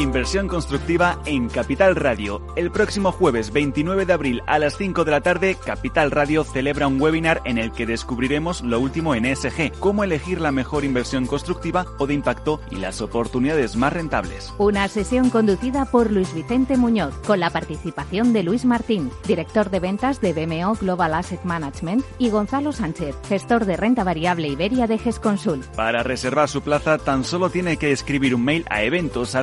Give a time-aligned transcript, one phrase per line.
[0.00, 2.40] Inversión constructiva en Capital Radio.
[2.56, 6.86] El próximo jueves 29 de abril a las 5 de la tarde, Capital Radio celebra
[6.86, 11.26] un webinar en el que descubriremos lo último en ESG, cómo elegir la mejor inversión
[11.26, 14.54] constructiva o de impacto y las oportunidades más rentables.
[14.56, 19.80] Una sesión conducida por Luis Vicente Muñoz, con la participación de Luis Martín, director de
[19.80, 24.96] ventas de BMO Global Asset Management, y Gonzalo Sánchez, gestor de renta variable Iberia de
[24.96, 25.60] GESConsul.
[25.76, 29.34] Para reservar su plaza, tan solo tiene que escribir un mail a eventos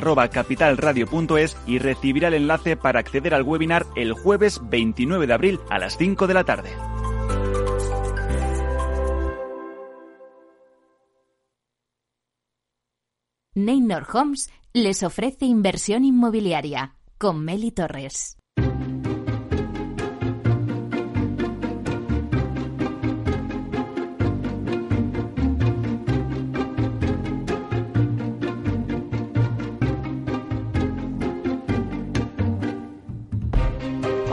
[0.48, 5.78] capitalradio.es y recibirá el enlace para acceder al webinar el jueves 29 de abril a
[5.78, 6.70] las 5 de la tarde.
[13.54, 18.37] Neynor Homes les ofrece inversión inmobiliaria con Meli Torres.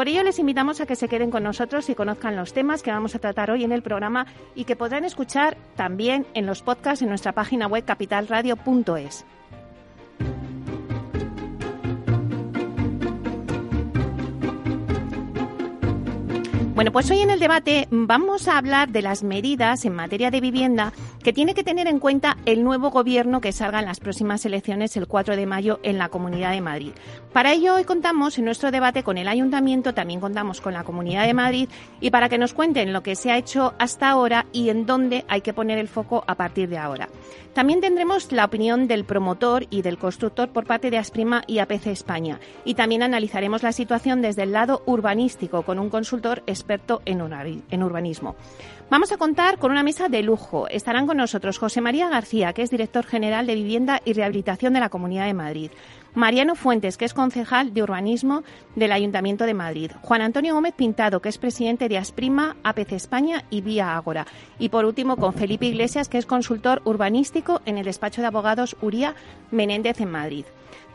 [0.00, 2.90] Por ello les invitamos a que se queden con nosotros y conozcan los temas que
[2.90, 7.02] vamos a tratar hoy en el programa y que podrán escuchar también en los podcasts
[7.02, 9.26] en nuestra página web capitalradio.es.
[16.80, 20.40] Bueno, pues hoy en el debate vamos a hablar de las medidas en materia de
[20.40, 24.46] vivienda que tiene que tener en cuenta el nuevo gobierno que salga en las próximas
[24.46, 26.92] elecciones el 4 de mayo en la Comunidad de Madrid.
[27.34, 31.26] Para ello hoy contamos en nuestro debate con el Ayuntamiento, también contamos con la Comunidad
[31.26, 31.68] de Madrid
[32.00, 35.26] y para que nos cuenten lo que se ha hecho hasta ahora y en dónde
[35.28, 37.10] hay que poner el foco a partir de ahora.
[37.52, 41.88] También tendremos la opinión del promotor y del constructor por parte de Asprima y APC
[41.88, 42.38] España.
[42.64, 46.44] Y también analizaremos la situación desde el lado urbanístico con un consultor
[47.04, 48.36] en urbanismo.
[48.90, 50.66] Vamos a contar con una mesa de lujo.
[50.68, 54.80] Estarán con nosotros José María García, que es director general de Vivienda y Rehabilitación de
[54.80, 55.70] la Comunidad de Madrid.
[56.14, 58.42] Mariano Fuentes, que es concejal de urbanismo
[58.74, 59.92] del Ayuntamiento de Madrid.
[60.02, 64.26] Juan Antonio Gómez Pintado, que es presidente de Asprima, APC España y Vía Ágora.
[64.58, 68.76] Y por último, con Felipe Iglesias, que es consultor urbanístico en el despacho de abogados
[68.80, 69.14] Uría
[69.50, 70.44] Menéndez en Madrid.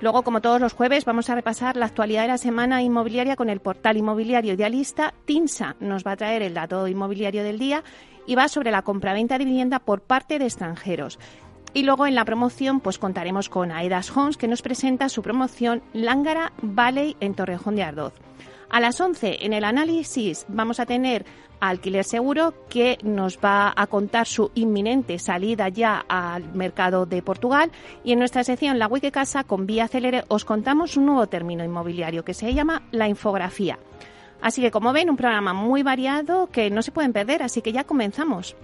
[0.01, 3.49] Luego, como todos los jueves, vamos a repasar la actualidad de la semana inmobiliaria con
[3.49, 5.13] el portal inmobiliario idealista.
[5.25, 7.83] TINSA nos va a traer el dato inmobiliario del día
[8.27, 11.19] y va sobre la compraventa de vivienda por parte de extranjeros.
[11.75, 15.83] Y luego en la promoción pues contaremos con Aedas Homes que nos presenta su promoción
[15.91, 18.13] Lángara Valley en Torrejón de Ardoz.
[18.69, 21.25] A las 11 en el análisis vamos a tener
[21.59, 27.21] a Alquiler Seguro que nos va a contar su inminente salida ya al mercado de
[27.21, 27.69] Portugal
[28.05, 31.65] y en nuestra sección La Wiki Casa con Vía Celere os contamos un nuevo término
[31.65, 33.79] inmobiliario que se llama la infografía.
[34.39, 37.73] Así que como ven un programa muy variado que no se pueden perder, así que
[37.73, 38.55] ya comenzamos.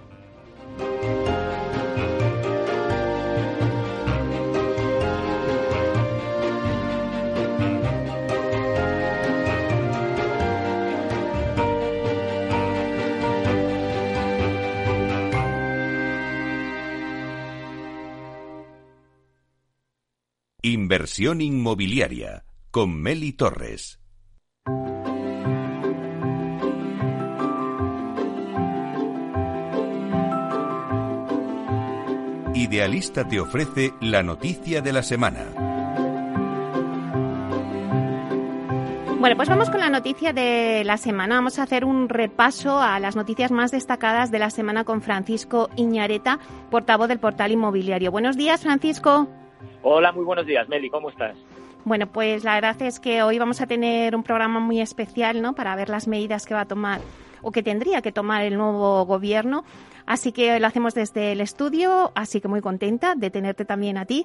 [20.72, 24.00] Inversión inmobiliaria con Meli Torres.
[32.54, 35.44] Idealista te ofrece la noticia de la semana.
[39.20, 41.34] Bueno, pues vamos con la noticia de la semana.
[41.34, 45.68] Vamos a hacer un repaso a las noticias más destacadas de la semana con Francisco
[45.76, 46.38] Iñareta,
[46.70, 48.10] portavoz del portal inmobiliario.
[48.10, 49.28] Buenos días, Francisco.
[49.82, 51.36] Hola, muy buenos días, Meli, ¿cómo estás?
[51.84, 55.54] Bueno, pues la verdad es que hoy vamos a tener un programa muy especial, ¿no?
[55.54, 57.00] Para ver las medidas que va a tomar
[57.42, 59.64] o que tendría que tomar el nuevo gobierno.
[60.06, 64.06] Así que lo hacemos desde el estudio, así que muy contenta de tenerte también a
[64.06, 64.24] ti.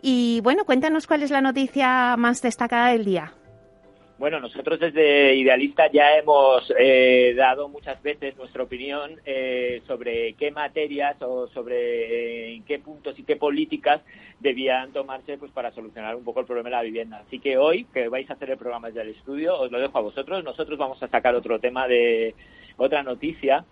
[0.00, 3.32] Y bueno, cuéntanos cuál es la noticia más destacada del día.
[4.18, 10.50] Bueno, nosotros desde Idealista ya hemos eh, dado muchas veces nuestra opinión eh, sobre qué
[10.50, 14.00] materias o sobre eh, qué puntos y qué políticas
[14.40, 17.18] debían tomarse pues para solucionar un poco el problema de la vivienda.
[17.26, 19.98] Así que hoy, que vais a hacer el programa desde el estudio, os lo dejo
[19.98, 20.42] a vosotros.
[20.42, 22.34] Nosotros vamos a sacar otro tema de
[22.78, 23.66] otra noticia.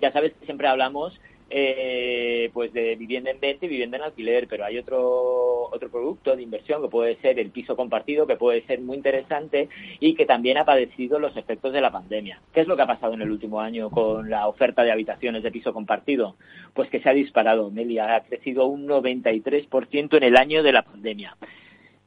[0.00, 4.48] Ya sabes que siempre hablamos eh, pues de vivienda en venta y vivienda en alquiler,
[4.48, 8.62] pero hay otro, otro producto de inversión que puede ser el piso compartido, que puede
[8.62, 9.68] ser muy interesante
[10.00, 12.40] y que también ha padecido los efectos de la pandemia.
[12.52, 15.42] ¿Qué es lo que ha pasado en el último año con la oferta de habitaciones
[15.42, 16.36] de piso compartido?
[16.72, 20.82] Pues que se ha disparado, Melia, ha crecido un 93% en el año de la
[20.82, 21.36] pandemia.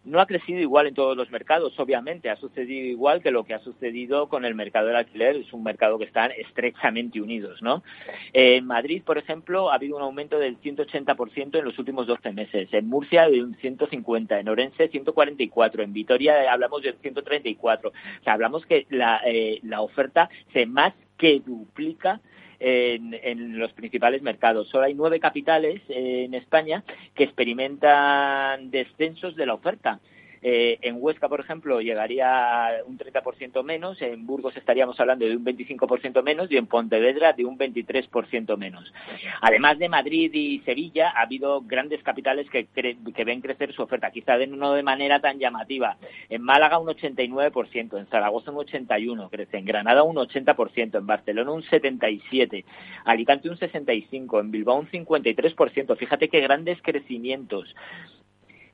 [0.08, 3.54] No ha crecido igual en todos los mercados, obviamente, ha sucedido igual que lo que
[3.54, 7.84] ha sucedido con el mercado del alquiler, es un mercado que están estrechamente unidos, ¿no?
[8.32, 12.70] En Madrid, por ejemplo, ha habido un aumento del 180% en los últimos 12 meses,
[12.72, 18.32] en Murcia de un 150, en Orense 144, en Vitoria hablamos del 134, o sea,
[18.32, 22.22] hablamos que la, eh, la oferta se más que duplica
[22.60, 24.68] en, los principales mercados.
[24.70, 26.84] Solo hay nueve capitales en España
[27.16, 30.00] que experimentan descensos de la oferta.
[30.42, 35.46] Eh, en Huesca, por ejemplo, llegaría un 30% menos, en Burgos estaríamos hablando de un
[35.46, 38.94] 25% menos y en Pontevedra de un 23% menos.
[39.42, 44.12] Además de Madrid y Sevilla, ha habido grandes capitales que, que ven crecer su oferta,
[44.12, 45.98] quizá de, no de manera tan llamativa.
[46.30, 51.52] En Málaga un 89%, en Zaragoza un 81%, crece en Granada un 80%, en Barcelona
[51.52, 52.64] un 77%,
[53.06, 55.98] Alicante un 65%, en Bilbao un 53%.
[55.98, 57.74] Fíjate qué grandes crecimientos.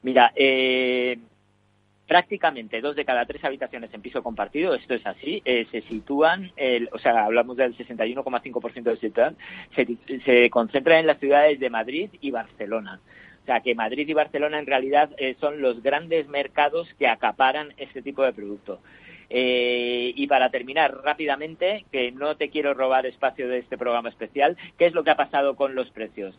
[0.01, 1.17] Mira, eh,
[2.07, 6.51] prácticamente dos de cada tres habitaciones en piso compartido, esto es así, eh, se sitúan,
[6.57, 9.35] el, o sea, hablamos del 61,5% del sector,
[9.75, 12.99] se, se concentran en las ciudades de Madrid y Barcelona.
[13.43, 17.73] O sea, que Madrid y Barcelona en realidad eh, son los grandes mercados que acaparan
[17.77, 18.79] este tipo de producto.
[19.29, 24.55] Eh, y para terminar rápidamente, que no te quiero robar espacio de este programa especial,
[24.77, 26.35] ¿qué es lo que ha pasado con los precios?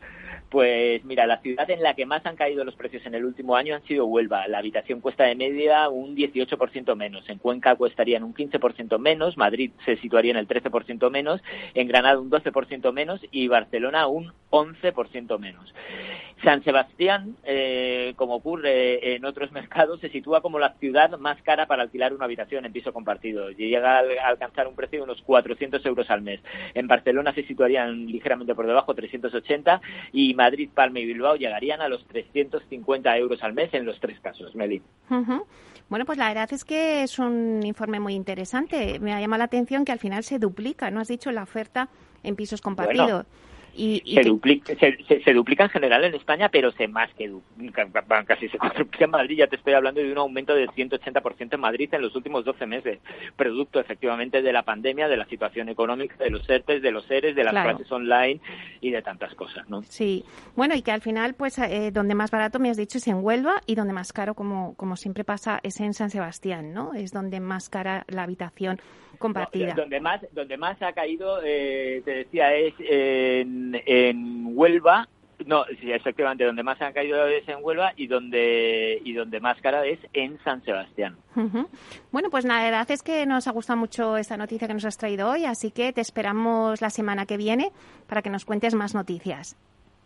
[0.50, 3.56] Pues mira, la ciudad en la que más han caído los precios en el último
[3.56, 4.46] año han sido Huelva.
[4.46, 7.28] La habitación cuesta de media un 18% menos.
[7.28, 9.36] En Cuenca cuestarían un 15% menos.
[9.36, 11.40] Madrid se situaría en el 13% menos.
[11.74, 13.20] En Granada un 12% menos.
[13.32, 15.74] Y Barcelona un 11% menos.
[16.44, 21.66] San Sebastián, eh, como ocurre en otros mercados, se sitúa como la ciudad más cara
[21.66, 23.50] para alquilar una habitación en piso compartido.
[23.50, 26.40] Llega a alcanzar un precio de unos 400 euros al mes.
[26.74, 29.80] En Barcelona se situarían ligeramente por debajo, 380,
[30.12, 34.18] y Madrid, Palma y Bilbao llegarían a los 350 euros al mes en los tres
[34.20, 34.82] casos, Meli.
[35.88, 38.98] Bueno, pues la verdad es que es un informe muy interesante.
[39.00, 41.88] Me ha llamado la atención que al final se duplica, ¿no has dicho, la oferta
[42.22, 43.26] en pisos compartidos?
[43.74, 47.32] Se, duplica, se, duplica en general en España, pero se más que
[48.26, 49.38] casi se duplica en Madrid.
[49.38, 52.66] Ya te estoy hablando de un aumento del 180% en Madrid en los últimos 12
[52.66, 52.98] meses,
[53.36, 57.34] producto efectivamente de la pandemia, de la situación económica, de los ERTES, de los ERES,
[57.34, 58.40] de las clases online
[58.80, 59.82] y de tantas cosas, ¿no?
[59.82, 60.24] Sí.
[60.56, 63.24] Bueno, y que al final, pues, eh, donde más barato me has dicho es en
[63.24, 66.94] Huelva y donde más caro, como, como siempre pasa, es en San Sebastián, ¿no?
[66.94, 68.78] Es donde más cara la habitación
[69.18, 69.74] compartida.
[69.74, 75.08] donde más donde más ha caído, eh, te decía, es en, en Huelva.
[75.46, 79.60] No, sí, efectivamente, donde más ha caído es en Huelva y donde y donde más
[79.60, 81.16] cara es en San Sebastián.
[82.12, 84.96] Bueno, pues la verdad es que nos ha gustado mucho esta noticia que nos has
[84.96, 87.72] traído hoy, así que te esperamos la semana que viene
[88.06, 89.56] para que nos cuentes más noticias.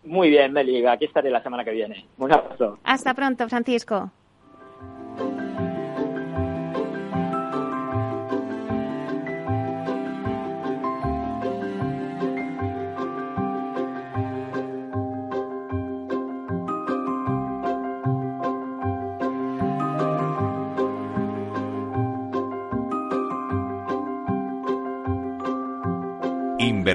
[0.04, 2.06] Muy bien, Meli, aquí estaré la semana que viene.
[2.16, 2.78] Un abrazo.
[2.84, 4.10] Hasta pronto, Francisco.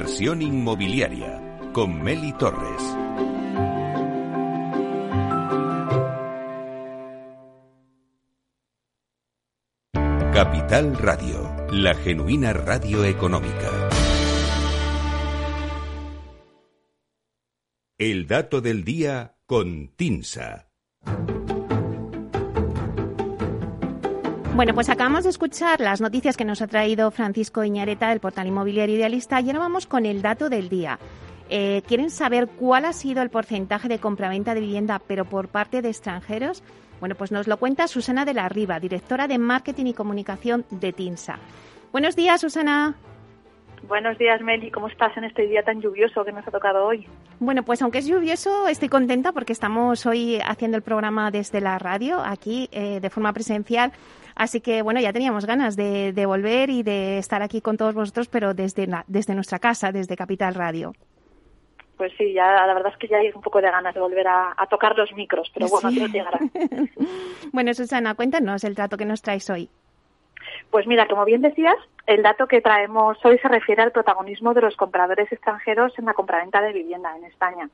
[0.04, 2.84] Inversión inmobiliaria con Meli Torres.
[10.34, 13.90] Capital Radio, la genuina radio económica.
[17.98, 20.70] El dato del día con Tinsa.
[24.56, 28.46] Bueno, pues acabamos de escuchar las noticias que nos ha traído Francisco Iñareta del portal
[28.46, 31.00] inmobiliario idealista y ahora vamos con el dato del día.
[31.50, 35.82] Eh, ¿Quieren saber cuál ha sido el porcentaje de compraventa de vivienda, pero por parte
[35.82, 36.64] de extranjeros?
[37.00, 40.94] Bueno, pues nos lo cuenta Susana de la Riva, directora de Marketing y Comunicación de
[40.94, 41.40] TINSA.
[41.92, 42.96] Buenos días, Susana.
[43.88, 44.70] Buenos días, Meli.
[44.70, 47.08] ¿Cómo estás en este día tan lluvioso que nos ha tocado hoy?
[47.40, 51.80] Bueno, pues aunque es lluvioso, estoy contenta porque estamos hoy haciendo el programa desde la
[51.80, 53.92] radio, aquí eh, de forma presencial.
[54.36, 58.28] Así que, bueno, ya teníamos ganas de, volver y de estar aquí con todos vosotros,
[58.28, 60.94] pero desde, desde nuestra casa, desde Capital Radio.
[61.98, 64.28] Pues sí, ya la verdad es que ya hay un poco de ganas de volver
[64.28, 66.08] a, tocar los micros, pero bueno, sí.
[66.12, 66.40] llegará.
[67.52, 69.70] bueno, Susana, cuéntanos el trato que nos traes hoy.
[70.72, 71.76] Pues mira, como bien decías,
[72.08, 76.14] el dato que traemos hoy se refiere al protagonismo de los compradores extranjeros en la
[76.14, 77.70] compraventa de vivienda en España.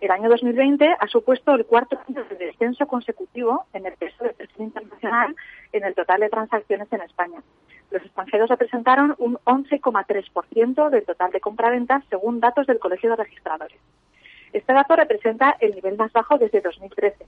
[0.00, 4.34] El año 2020 ha supuesto el cuarto año de descenso consecutivo en el peso del
[4.34, 5.34] precio internacional
[5.78, 7.42] en el total de transacciones en España.
[7.90, 13.78] Los extranjeros representaron un 11,3% del total de compraventas según datos del Colegio de Registradores.
[14.52, 17.26] Este dato representa el nivel más bajo desde 2013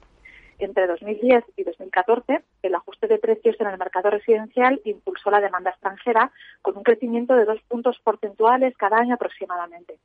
[0.61, 5.71] entre 2010 y 2014, el ajuste de precios en el mercado residencial impulsó la demanda
[5.71, 6.30] extranjera
[6.62, 9.99] con un crecimiento de dos puntos porcentuales cada año aproximadamente.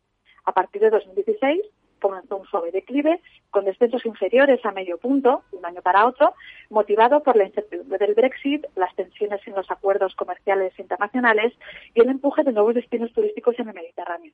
[0.45, 1.61] A partir de 2016
[1.99, 6.33] comenzó un suave declive con descensos inferiores a medio punto un año para otro,
[6.69, 11.53] motivado por la incertidumbre del Brexit, las tensiones en los acuerdos comerciales internacionales
[11.93, 14.33] y el empuje de nuevos destinos turísticos en el Mediterráneo.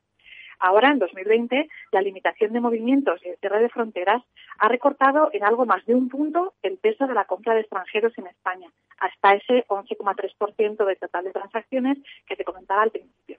[0.58, 4.22] Ahora, en 2020, la limitación de movimientos y el cierre de fronteras
[4.58, 8.16] ha recortado en algo más de un punto el peso de la compra de extranjeros
[8.16, 13.38] en España, hasta ese 11,3% del total de transacciones que te comentaba al principio.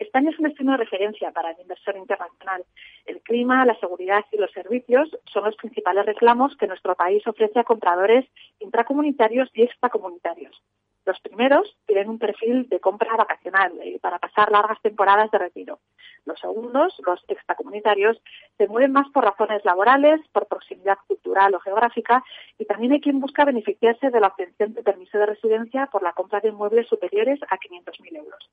[0.00, 2.64] España es un destino de referencia para el inversor internacional.
[3.04, 7.60] El clima, la seguridad y los servicios son los principales reclamos que nuestro país ofrece
[7.60, 8.26] a compradores
[8.60, 10.62] intracomunitarios y extracomunitarios.
[11.04, 15.80] Los primeros tienen un perfil de compra vacacional eh, para pasar largas temporadas de retiro.
[16.24, 18.22] Los segundos, los extracomunitarios,
[18.56, 22.24] se mueven más por razones laborales, por proximidad cultural o geográfica
[22.58, 26.12] y también hay quien busca beneficiarse de la obtención de permiso de residencia por la
[26.12, 28.50] compra de inmuebles superiores a 500.000 euros.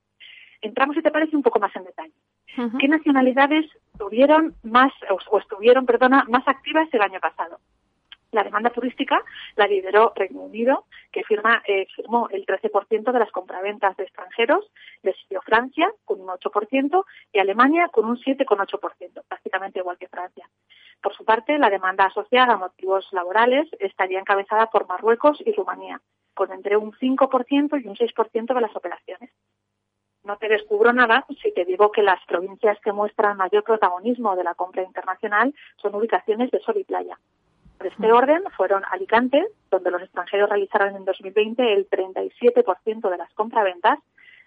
[0.60, 2.12] Entramos, si te parece, un poco más en detalle.
[2.80, 3.66] ¿Qué nacionalidades
[3.98, 4.92] tuvieron más
[5.30, 7.60] o estuvieron, perdona, más activas el año pasado?
[8.30, 9.22] La demanda turística
[9.56, 14.70] la lideró Reino Unido, que firma, eh, firmó el 13% de las compraventas de extranjeros,
[15.02, 20.48] le siguió Francia con un 8% y Alemania con un 7,8%, prácticamente igual que Francia.
[21.00, 26.00] Por su parte, la demanda asociada a motivos laborales estaría encabezada por Marruecos y Rumanía,
[26.34, 29.30] con entre un 5% y un 6% de las operaciones.
[30.28, 34.44] No te descubro nada si te digo que las provincias que muestran mayor protagonismo de
[34.44, 37.18] la compra internacional son ubicaciones de sol y playa.
[37.78, 43.32] Por este orden fueron Alicante, donde los extranjeros realizaron en 2020 el 37% de las
[43.32, 44.00] compraventas,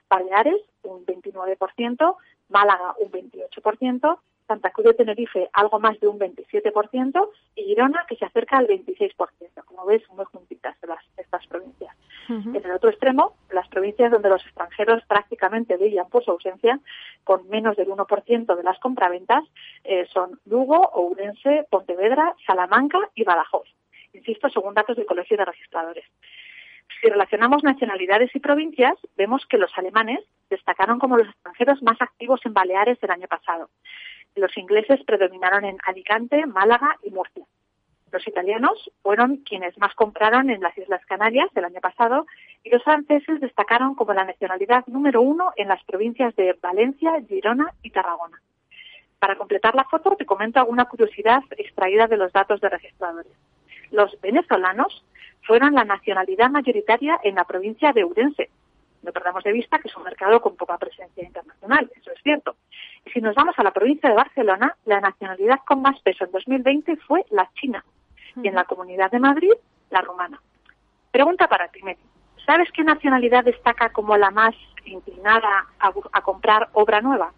[0.08, 2.16] Baleares un 29%,
[2.50, 4.20] Málaga un 28%,
[4.52, 8.68] Santa Cruz de Tenerife algo más de un 27% y Girona que se acerca al
[8.68, 9.16] 26%.
[9.64, 10.76] Como ves, muy juntitas
[11.16, 11.96] estas provincias.
[12.28, 16.80] En el otro extremo, las provincias donde los extranjeros prácticamente brillan por su ausencia,
[17.24, 19.44] con menos del 1% de las compraventas,
[19.84, 23.68] eh, son Lugo, Ourense, Pontevedra, Salamanca y Badajoz.
[24.14, 26.06] Insisto, según datos del Colegio de Registradores.
[27.02, 32.40] Si relacionamos nacionalidades y provincias, vemos que los alemanes destacaron como los extranjeros más activos
[32.46, 33.70] en Baleares el año pasado.
[34.36, 37.44] Los ingleses predominaron en Alicante, Málaga y Murcia.
[38.12, 42.28] Los italianos fueron quienes más compraron en las Islas Canarias el año pasado
[42.64, 47.74] y los franceses destacaron como la nacionalidad número uno en las provincias de Valencia, Girona
[47.82, 48.42] y Tarragona.
[49.20, 53.32] Para completar la foto, te comento alguna curiosidad extraída de los datos de registradores.
[53.92, 55.06] Los venezolanos
[55.44, 58.50] fueron la nacionalidad mayoritaria en la provincia de Urense.
[59.04, 62.56] No perdamos de vista que es un mercado con poca presencia internacional, eso es cierto.
[63.06, 66.32] Y si nos vamos a la provincia de Barcelona, la nacionalidad con más peso en
[66.32, 67.84] 2020 fue la china,
[68.42, 69.52] y en la Comunidad de Madrid,
[69.90, 70.42] la rumana.
[71.12, 71.82] Pregunta para ti.
[72.46, 74.56] ¿Sabes qué nacionalidad destaca como la más
[74.86, 77.34] inclinada a, comprar obra nueva?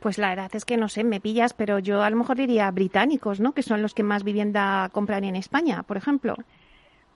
[0.00, 2.70] Pues la verdad es que no sé, me pillas, pero yo a lo mejor diría
[2.70, 3.52] británicos, ¿no?
[3.52, 6.36] Que son los que más vivienda compran en España, por ejemplo.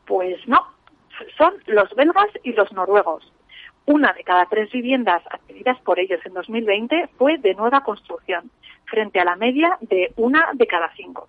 [0.07, 0.67] Pues no,
[1.39, 3.33] son los belgas y los noruegos.
[3.87, 8.51] Una de cada tres viviendas adquiridas por ellos en 2020 fue de nueva construcción,
[8.85, 11.29] frente a la media de una de cada cinco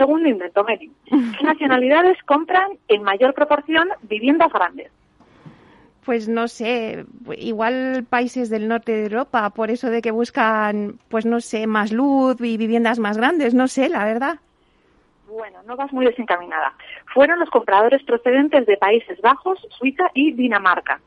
[0.00, 0.90] segundo invento, Meli.
[1.38, 4.90] ¿Qué nacionalidades compran en mayor proporción viviendas grandes?
[6.04, 7.04] Pues no sé,
[7.36, 11.92] igual países del norte de Europa, por eso de que buscan, pues no sé, más
[11.92, 14.38] luz y viviendas más grandes, no sé, la verdad.
[15.28, 16.72] Bueno, no vas muy desencaminada.
[17.12, 21.00] Fueron los compradores procedentes de Países Bajos, Suiza y Dinamarca.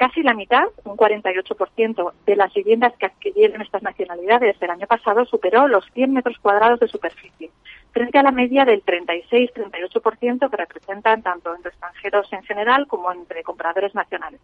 [0.00, 5.26] Casi la mitad, un 48% de las viviendas que adquirieron estas nacionalidades el año pasado
[5.26, 7.50] superó los 100 metros cuadrados de superficie,
[7.92, 13.42] frente a la media del 36-38% que representan tanto entre extranjeros en general como entre
[13.42, 14.40] compradores nacionales.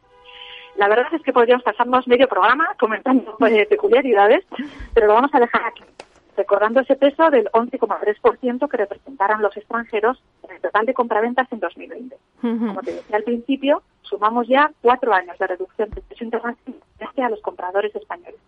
[0.77, 4.45] La verdad es que podríamos pasarnos medio programa comentando eh, peculiaridades,
[4.93, 5.85] pero lo vamos a dejar aquí,
[6.37, 11.61] recordando ese peso del 11,3% que representaron los extranjeros en el total de compraventas en
[11.61, 12.17] 2020.
[12.41, 16.81] Como te decía al principio, sumamos ya cuatro años de reducción del peso internacional
[17.17, 18.41] a los compradores españoles.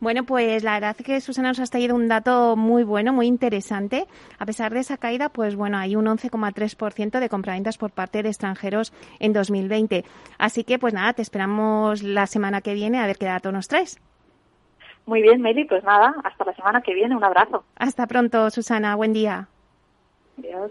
[0.00, 3.26] Bueno, pues la verdad es que Susana nos ha traído un dato muy bueno, muy
[3.26, 4.06] interesante.
[4.38, 8.28] A pesar de esa caída, pues bueno, hay un 11,3% de compraventas por parte de
[8.28, 10.04] extranjeros en 2020.
[10.38, 13.68] Así que, pues nada, te esperamos la semana que viene a ver qué dato nos
[13.68, 14.00] traes.
[15.06, 17.16] Muy bien, Meli, pues nada, hasta la semana que viene.
[17.16, 17.64] Un abrazo.
[17.76, 18.96] Hasta pronto, Susana.
[18.96, 19.48] Buen día.
[20.38, 20.70] Adiós.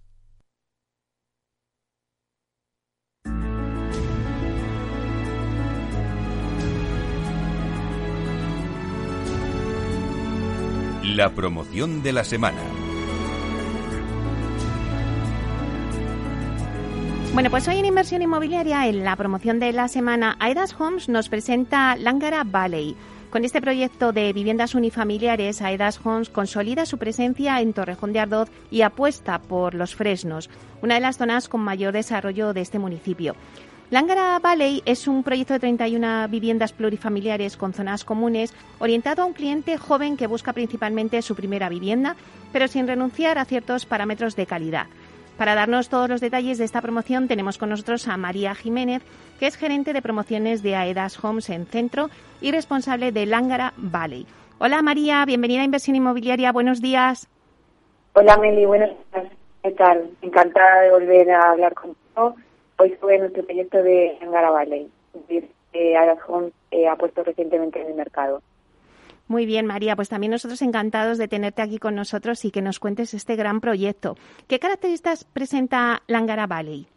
[11.15, 12.61] La promoción de la semana.
[17.33, 21.27] Bueno, pues hoy en Inversión Inmobiliaria, en la promoción de la semana, Aedas Homes nos
[21.27, 22.95] presenta Langara Valley.
[23.29, 28.49] Con este proyecto de viviendas unifamiliares, Aedas Homes consolida su presencia en Torrejón de Ardoz
[28.69, 30.49] y apuesta por los Fresnos,
[30.81, 33.35] una de las zonas con mayor desarrollo de este municipio.
[33.91, 39.33] Langara Valley es un proyecto de 31 viviendas plurifamiliares con zonas comunes orientado a un
[39.33, 42.15] cliente joven que busca principalmente su primera vivienda,
[42.53, 44.87] pero sin renunciar a ciertos parámetros de calidad.
[45.37, 49.01] Para darnos todos los detalles de esta promoción tenemos con nosotros a María Jiménez,
[49.41, 54.25] que es gerente de promociones de Aedas Homes en Centro y responsable de Langara Valley.
[54.59, 57.27] Hola María, bienvenida a Inversión Inmobiliaria, buenos días.
[58.13, 59.25] Hola Meli, buenos días.
[59.61, 60.11] ¿Qué tal?
[60.21, 62.37] Encantada de volver a hablar contigo
[62.81, 64.89] Hoy en nuestro proyecto de Angara Valley,
[65.27, 65.37] que
[65.73, 65.93] eh,
[66.71, 68.41] eh, ha puesto recientemente en el mercado.
[69.27, 69.95] Muy bien, María.
[69.95, 73.61] Pues también nosotros encantados de tenerte aquí con nosotros y que nos cuentes este gran
[73.61, 74.15] proyecto.
[74.47, 76.87] ¿Qué características presenta Langara Valley?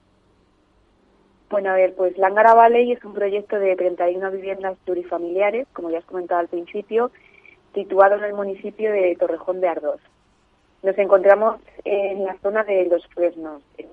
[1.51, 5.99] Bueno, a ver, pues Langara Valley es un proyecto de 31 viviendas plurifamiliares, como ya
[5.99, 7.11] has comentado al principio,
[7.75, 10.01] situado en el municipio de Torrejón de Ardoz.
[10.83, 13.91] Nos encontramos en la zona de Los Fresnos, en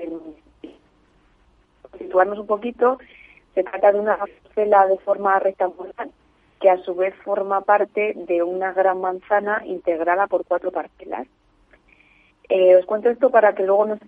[0.00, 0.41] el municipio
[1.98, 2.98] situarnos un poquito,
[3.54, 6.08] se trata de una parcela de forma rectangular
[6.60, 11.26] que a su vez forma parte de una gran manzana integrada por cuatro parcelas.
[12.48, 13.98] Eh, os cuento esto para que luego nos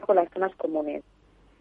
[0.00, 1.04] con las zonas comunes,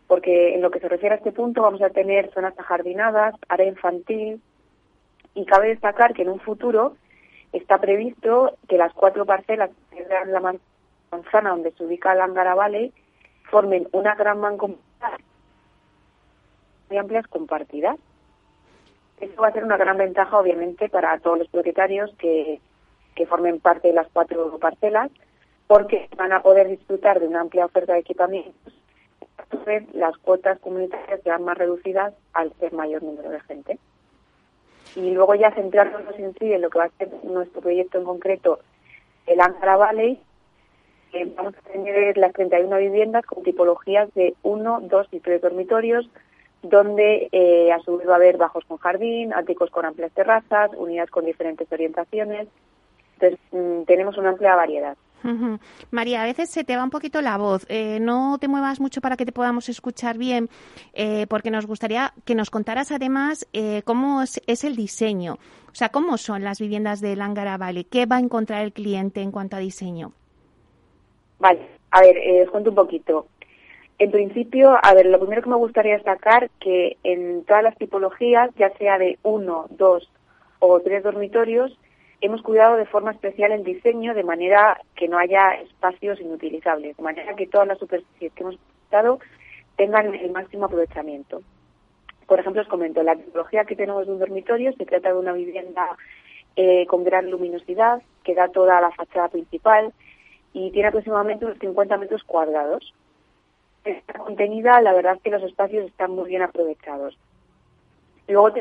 [0.07, 3.67] porque en lo que se refiere a este punto vamos a tener zonas ajardinadas, área
[3.67, 4.41] infantil,
[5.33, 6.95] y cabe destacar que en un futuro
[7.53, 10.55] está previsto que las cuatro parcelas que integran la
[11.11, 12.91] manzana donde se ubica el Angara Valley
[13.49, 14.83] formen una gran mancomunidad
[16.89, 17.97] muy amplias compartidas.
[19.19, 22.61] Esto va a ser una gran ventaja, obviamente, para todos los propietarios que,
[23.15, 25.11] que formen parte de las cuatro parcelas,
[25.65, 28.73] porque van a poder disfrutar de una amplia oferta de equipamientos.
[29.43, 33.79] Entonces, las cuotas comunitarias serán más reducidas al ser mayor número de gente.
[34.95, 38.05] Y luego ya centrarnos en sí en lo que va a ser nuestro proyecto en
[38.05, 38.59] concreto,
[39.25, 40.21] el Ankara Valley,
[41.35, 46.09] vamos a tener las 31 viviendas con tipologías de 1, 2 y 3 dormitorios,
[46.61, 50.71] donde eh, a su vez va a haber bajos con jardín, áticos con amplias terrazas,
[50.75, 52.47] unidades con diferentes orientaciones.
[53.13, 54.97] Entonces, mm, tenemos una amplia variedad.
[55.91, 57.65] María, a veces se te va un poquito la voz.
[57.67, 60.47] Eh, no te muevas mucho para que te podamos escuchar bien,
[60.93, 63.45] eh, porque nos gustaría que nos contaras además
[63.83, 65.33] cómo es, es, el diseño.
[65.69, 67.83] O sea, cómo son las viviendas de Langara Valley.
[67.83, 70.13] ¿Qué va a encontrar el cliente en cuanto a diseño?
[71.39, 71.59] Vale,
[71.91, 73.27] a ver, eh, os cuento un poquito.
[73.99, 78.51] En principio, a ver, lo primero que me gustaría destacar que en todas las tipologías,
[78.55, 80.09] ya sea de uno, dos
[80.59, 81.77] o tres dormitorios,
[82.21, 87.03] hemos cuidado de forma especial el diseño de manera que no haya espacios inutilizables, de
[87.03, 88.59] manera que todas las superficies que hemos
[88.91, 89.19] dado
[89.77, 91.41] tengan el máximo aprovechamiento.
[92.27, 95.33] Por ejemplo, os comento, la tipología que tenemos de un dormitorio se trata de una
[95.33, 95.95] vivienda
[96.55, 99.93] eh, con gran luminosidad que da toda la fachada principal,
[100.53, 102.93] y tiene aproximadamente unos 50 metros cuadrados.
[103.83, 107.17] Está contenida, la verdad es que los espacios están muy bien aprovechados.
[108.27, 108.53] Luego,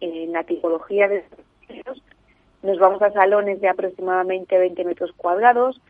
[0.00, 1.24] en la tipología de
[2.62, 5.80] nos vamos a salones de aproximadamente 20 metros cuadrados,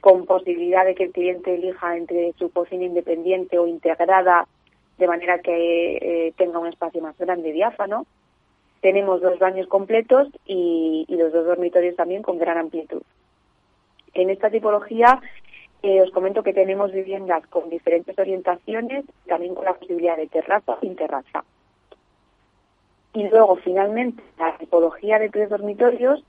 [0.00, 4.46] con posibilidad de que el cliente elija entre su cocina independiente o integrada,
[4.98, 8.06] de manera que eh, tenga un espacio más grande, diáfano.
[8.80, 13.02] Tenemos dos baños completos y, los dos dormitorios también con gran amplitud.
[14.16, 15.20] En esta tipología
[15.82, 20.78] eh, os comento que tenemos viviendas con diferentes orientaciones, también con la posibilidad de terraza
[20.80, 21.44] sin terraza.
[23.12, 26.24] Y luego, finalmente, la tipología de tres dormitorios,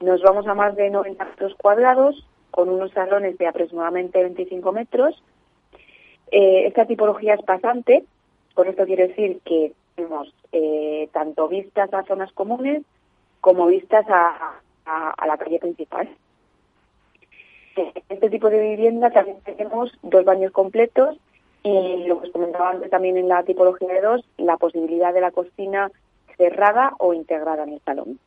[0.00, 5.22] nos vamos a más de 90 metros cuadrados, con unos salones de aproximadamente 25 metros.
[6.30, 8.04] Eh, esta tipología es pasante,
[8.52, 12.82] con esto quiere decir que tenemos eh, tanto vistas a zonas comunes
[13.40, 14.60] como vistas a,
[15.26, 16.08] la calle principal.
[17.88, 21.18] En este tipo de vivienda también tenemos dos baños completos
[21.62, 25.20] y lo que os comentaba antes también en la tipología de dos, la posibilidad de
[25.20, 25.90] la cocina
[26.36, 28.18] cerrada o integrada en el salón.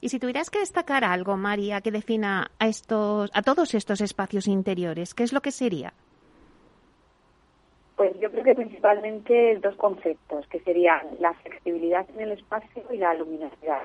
[0.00, 4.46] Y si tuvieras que destacar algo, María, que defina a estos, a todos estos espacios
[4.46, 5.92] interiores, ¿qué es lo que sería?
[7.96, 12.96] Pues yo creo que principalmente dos conceptos, que serían la flexibilidad en el espacio y
[12.96, 13.82] la luminosidad.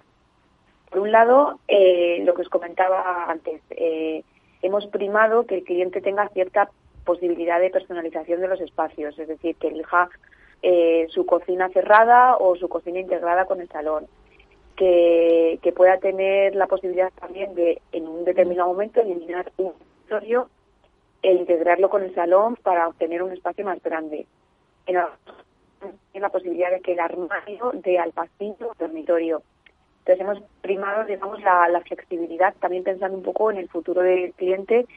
[0.89, 4.23] Por un lado, eh, lo que os comentaba antes, eh,
[4.61, 6.69] hemos primado que el cliente tenga cierta
[7.05, 10.09] posibilidad de personalización de los espacios, es decir, que elija
[10.61, 14.07] eh, su cocina cerrada o su cocina integrada con el salón.
[14.75, 20.49] Que, pueda tener la posibilidad también de, en un determinado momento, eliminar un dormitorio
[21.21, 24.25] e integrarlo con el salón para obtener un espacio más grande.
[24.85, 25.09] En la,
[26.13, 29.41] la posibilidad de que el armario dé al pasillo dormitorio.
[29.99, 34.33] Entonces hemos primado, digamos, la, la, flexibilidad, también pensando un poco en el futuro del
[34.33, 34.87] cliente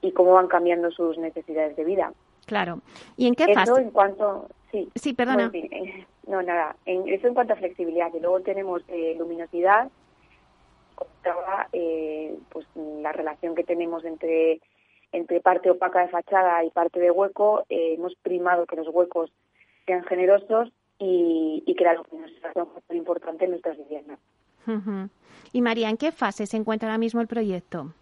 [0.00, 2.12] y cómo van cambiando sus necesidades de vida.
[2.46, 2.80] Claro.
[3.16, 3.80] ¿Y en qué fase?
[3.80, 5.50] en cuanto, Sí, sí perdona.
[5.52, 6.76] Eh, no, nada.
[6.86, 8.12] En, eso en cuanto a flexibilidad.
[8.14, 9.90] Y luego tenemos eh, luminosidad,
[11.72, 14.60] eh, pues la relación que tenemos entre
[15.12, 17.64] entre parte opaca de fachada y parte de hueco.
[17.68, 19.30] Eh, hemos primado que los huecos
[19.84, 24.18] sean generosos y, que la luminosidad sea muy importante en nuestras viviendas.
[25.52, 27.92] Y María, ¿en qué fase se encuentra ahora mismo el proyecto?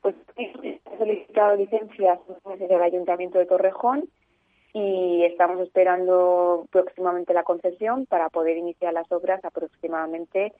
[0.00, 2.18] Pues he solicitado licencias
[2.58, 4.08] desde el Ayuntamiento de Torrejón
[4.72, 10.52] y estamos esperando próximamente la concesión para poder iniciar las obras aproximadamente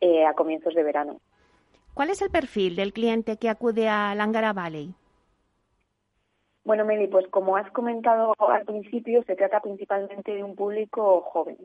[0.00, 1.20] eh, a comienzos de verano.
[1.94, 4.94] ¿Cuál es el perfil del cliente que acude a Langara Valley?
[6.64, 11.56] Bueno, Meli, pues como has comentado al principio, se trata principalmente de un público joven.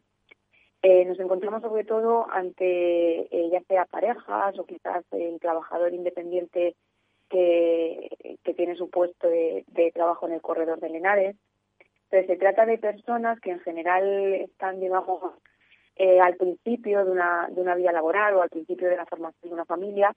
[0.86, 6.76] Eh, nos encontramos sobre todo ante eh, ya sea parejas o quizás el trabajador independiente
[7.30, 8.10] que,
[8.58, 11.36] tiene su puesto de, trabajo en el corredor de Lenares,
[12.12, 15.34] se trata de personas que en general están, digamos,
[15.96, 19.50] eh, al principio de una, de una vida laboral o al principio de la formación
[19.50, 20.13] de una familia,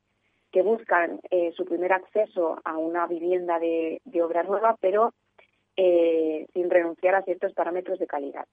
[0.51, 1.21] que buscan
[1.55, 5.13] su primer acceso a una vivienda de, obra nueva, pero
[5.75, 8.47] sin renunciar a ciertos parámetros de calidad.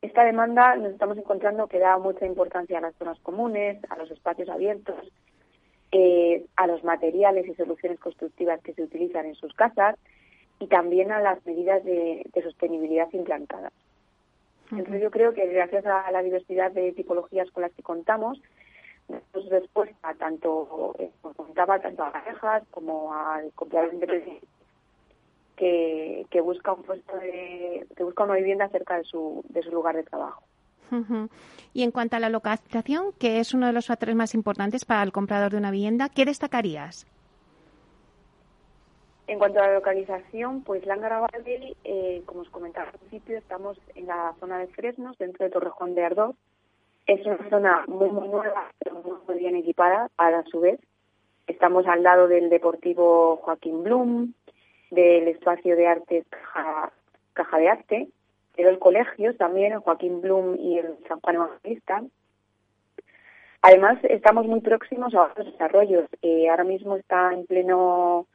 [0.00, 4.08] Esta demanda nos estamos encontrando que da mucha importancia a las zonas comunes, a los
[4.12, 5.12] espacios abiertos,
[6.56, 9.96] a los materiales y soluciones constructivas que se utilizan en sus casas
[10.60, 13.72] y también a las medidas de, sostenibilidad implantadas.
[14.70, 18.40] Entonces yo creo que gracias a la diversidad de tipologías con las que contamos,
[19.08, 24.46] damos respuesta tanto, eh, contaba, tanto a parejas como al comprador independiente
[25.58, 29.70] que, que busca un puesto de, que busca una vivienda cerca de su, de su
[29.70, 30.42] lugar de trabajo.
[31.74, 35.02] Y en cuanto a la localización, que es uno de los factores más importantes para
[35.02, 37.06] el comprador de una vivienda, ¿qué destacarías?
[39.26, 43.78] En cuanto a la localización, pues Lángara Valley, eh, como os comentaba al principio, estamos
[43.94, 46.36] en la zona de Fresnos, dentro de Torrejón de Ardoz.
[47.06, 50.80] Es una zona muy, muy nueva, pero muy bien equipada a su vez.
[51.46, 54.32] Estamos al lado del Deportivo Joaquín Blum,
[54.90, 56.24] del Espacio de Arte
[57.32, 58.08] Caja, de Arte,
[58.56, 62.02] pero el colegio también, el Joaquín Blum y el San Juan Evangelista.
[63.62, 66.06] Además, estamos muy próximos a otros desarrollos.
[66.22, 68.26] Eh, ahora mismo está en pleno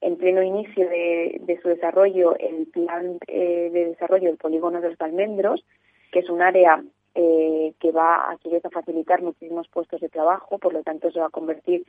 [0.00, 5.00] en pleno inicio de, su desarrollo el plan eh, de desarrollo del polígono de los
[5.00, 5.64] almendros,
[6.12, 6.82] que es un área
[7.14, 11.26] eh, que va a, a facilitar muchísimos puestos de trabajo, por lo tanto se va
[11.26, 11.84] a convertir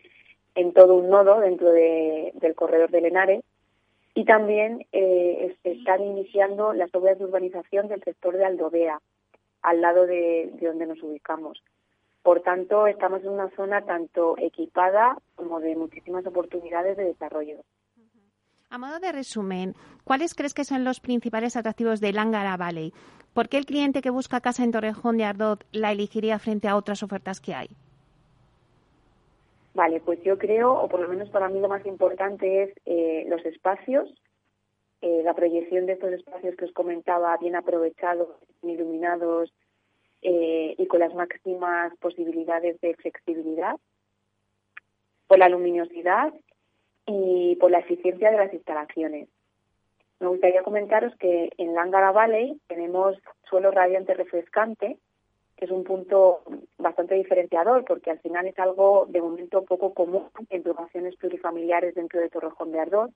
[0.56, 3.44] en todo un nodo dentro del corredor de Lenares.
[4.18, 9.00] Y también eh, están iniciando las obras de urbanización del sector de Aldovea,
[9.62, 11.62] al lado de, donde nos ubicamos.
[12.24, 17.58] Por tanto, estamos en una zona tanto equipada como de muchísimas oportunidades de desarrollo.
[18.72, 22.94] A modo de resumen, ¿cuáles crees que son los principales atractivos de Lángara Valley?
[23.36, 26.76] ¿Por qué el cliente que busca casa en Torrejón de Ardoz la elegiría frente a
[26.76, 27.68] otras ofertas que hay?
[29.78, 33.26] Vale, pues yo creo, o por lo menos para mí lo más importante es eh,
[33.28, 34.12] los espacios,
[35.02, 38.28] eh, la proyección de estos espacios que os comentaba, bien aprovechados,
[38.64, 39.54] iluminados
[40.24, 43.76] eh, y con las máximas posibilidades de flexibilidad,
[45.28, 46.34] por la luminosidad
[47.06, 49.30] y por la eficiencia de las instalaciones.
[50.20, 53.16] Me gustaría comentaros que en Langara Valley tenemos
[53.48, 54.98] suelo radiante refrescante,
[55.58, 56.44] que es un punto
[56.78, 62.22] bastante diferenciador, porque al final es algo de momento poco común en promociones plurifamiliares dentro
[62.22, 63.12] de Torrejón de Ardoz,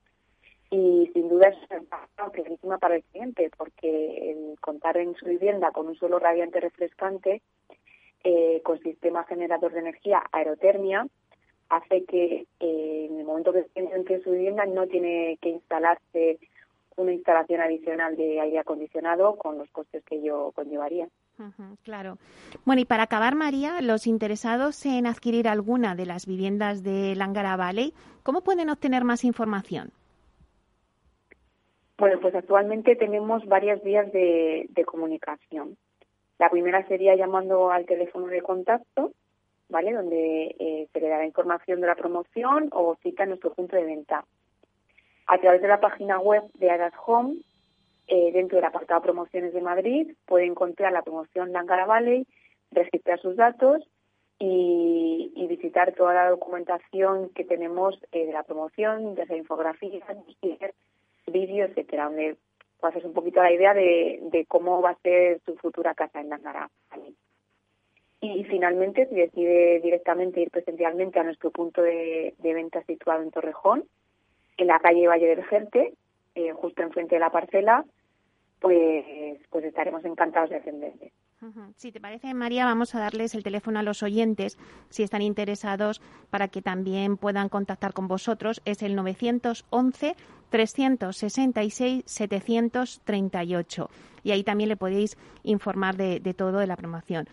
[0.70, 5.70] y sin duda es una clarísima para el cliente, porque el contar en su vivienda
[5.70, 7.42] con un suelo radiante refrescante,
[8.24, 11.06] eh, con sistema generador de energía aerotermia,
[11.68, 16.38] hace que eh, en el momento que entre en su vivienda no tiene que instalarse
[16.96, 21.08] una instalación adicional de aire acondicionado con los costes que yo conllevaría.
[21.82, 22.18] Claro.
[22.64, 27.56] Bueno, y para acabar, María, los interesados en adquirir alguna de las viviendas de Langara
[27.56, 29.90] Valley, ¿cómo pueden obtener más información?
[31.98, 35.76] Bueno, pues actualmente tenemos varias vías de comunicación.
[36.38, 39.12] La primera sería llamando al teléfono de contacto
[39.72, 39.92] ¿vale?
[39.92, 43.84] Donde eh, se le dará información de la promoción o cita en nuestro punto de
[43.84, 44.24] venta.
[45.26, 47.36] A través de la página web de Aras Home,
[48.14, 52.26] eh, dentro del apartado Promociones de Madrid, puede encontrar la promoción Langara Valley,
[52.70, 53.82] registrar sus datos
[54.38, 60.04] y, visitar toda la documentación que tenemos eh, de la promoción, desde infografías,
[61.26, 62.36] vídeos, etcétera, donde
[62.82, 66.68] hacer un poquito la idea de, cómo va a ser su futura casa en Langara
[66.90, 67.14] Valley.
[68.20, 73.84] Y finalmente, si decide directamente ir presencialmente a nuestro punto de, venta situado en Torrejón,
[74.58, 75.94] en la calle Valle del Gente,
[76.34, 77.86] eh, justo enfrente de la parcela,
[78.62, 79.04] pues,
[79.50, 81.12] pues estaremos encantados de atenderle.
[81.74, 84.56] Si te parece, María, vamos a darles el teléfono a los oyentes
[84.90, 88.62] si están interesados para que también puedan contactar con vosotros.
[88.64, 90.14] Es el 911
[90.50, 93.90] 366 738
[94.22, 97.26] y ahí también le podéis informar de, de todo de la promoción.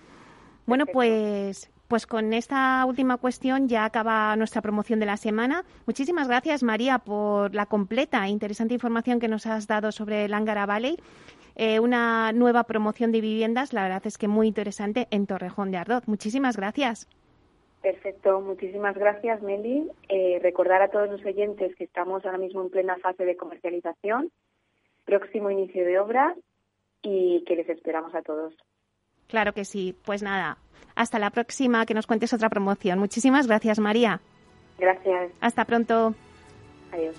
[0.66, 5.66] Bueno, pues pues con esta última cuestión ya acaba nuestra promoción de la semana.
[5.88, 10.36] Muchísimas gracias, María, por la completa e interesante información que nos has dado sobre el
[10.36, 10.98] Angara Valley.
[11.56, 15.78] Eh, una nueva promoción de viviendas, la verdad es que muy interesante en Torrejón de
[15.78, 16.08] Ardoz.
[16.08, 17.10] Muchísimas gracias.
[17.82, 19.90] Perfecto, muchísimas gracias, Meli.
[20.10, 24.32] Eh, recordar a todos los oyentes que estamos ahora mismo en plena fase de comercialización,
[25.06, 26.36] próximo inicio de obra
[27.02, 28.54] y que les esperamos a todos.
[29.28, 29.96] Claro que sí.
[30.06, 30.58] Pues nada,
[30.96, 33.00] hasta la próxima, que nos cuentes otra promoción.
[33.00, 34.22] Muchísimas gracias, María.
[34.78, 35.32] Gracias.
[35.42, 36.16] Hasta pronto.
[36.92, 37.16] Adiós.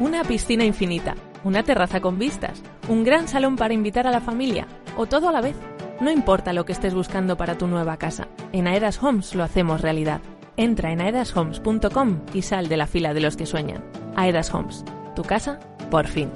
[0.00, 4.66] Una piscina infinita, una terraza con vistas, un gran salón para invitar a la familia,
[4.96, 5.56] o todo a la vez.
[6.00, 9.80] No importa lo que estés buscando para tu nueva casa, en Aedas Homes lo hacemos
[9.80, 10.20] realidad.
[10.58, 13.84] Entra en aedashomes.com y sal de la fila de los que sueñan.
[14.16, 16.30] Aedas Homes, tu casa, por fin.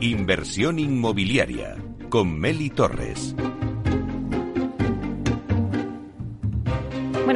[0.00, 1.76] Inversión inmobiliaria
[2.08, 3.36] con Meli Torres.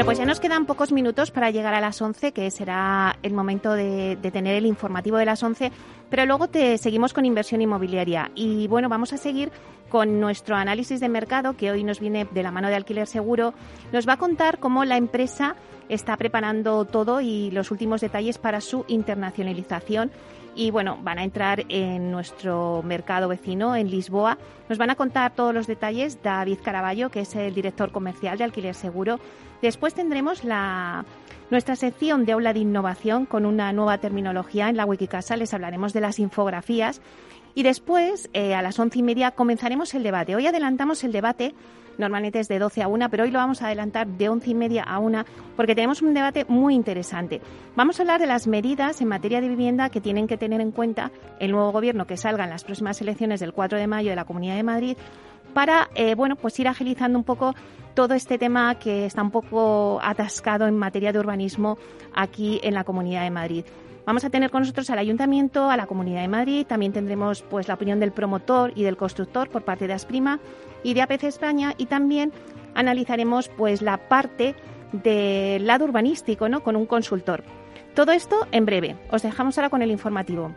[0.01, 3.35] Bueno, pues ya nos quedan pocos minutos para llegar a las 11, que será el
[3.35, 5.71] momento de, tener el informativo de las 11,
[6.09, 8.31] pero luego te seguimos con inversión inmobiliaria.
[8.35, 9.53] Y bueno, vamos a seguir
[9.91, 13.53] con nuestro análisis de mercado, que hoy nos viene de la mano de Alquiler Seguro.
[13.93, 15.55] Nos va a contar cómo la empresa
[15.91, 20.11] está preparando todo y los últimos detalles para su internacionalización
[20.55, 24.39] y bueno, van a entrar en nuestro mercado vecino, en Lisboa.
[24.69, 28.45] Nos van a contar todos los detalles David Caraballo, que es el director comercial de
[28.45, 29.21] Alquiler Seguro.
[29.63, 31.05] Después tendremos la,
[31.51, 35.37] nuestra sección de aula de innovación con una nueva terminología en la Wikicasa.
[35.37, 37.01] Les hablaremos de las infografías.
[37.55, 40.37] Y después, eh, a las once y media, comenzaremos el debate.
[40.37, 41.55] Hoy adelantamos el debate
[42.01, 44.55] Normalmente es de 12 a 1, pero hoy lo vamos a adelantar de 11 y
[44.55, 47.43] media a 1 porque tenemos un debate muy interesante.
[47.77, 50.73] Vamos a hablar de las medidas en materia de vivienda que tienen que tener en
[50.73, 54.17] cuenta el nuevo gobierno que salga en las próximas elecciones del 4 de mayo de
[54.17, 54.97] la Comunidad de Madrid
[55.53, 57.55] para eh, bueno, pues ir agilizando un poco
[57.95, 61.77] todo este tema que está un poco atascado en materia de urbanismo
[62.15, 63.65] aquí en la Comunidad de Madrid.
[64.07, 67.69] Vamos a tener con nosotros al Ayuntamiento, a la Comunidad de Madrid, también tendremos pues
[67.69, 70.41] la opinión del promotor y del constructor por parte de Asprima
[70.83, 72.33] y de APC España y también
[72.75, 74.55] analizaremos pues la parte
[74.93, 76.63] del lado urbanístico, ¿no?
[76.63, 77.45] con un consultor.
[77.95, 78.97] Todo esto en breve.
[79.11, 80.53] Os dejamos ahora con el informativo.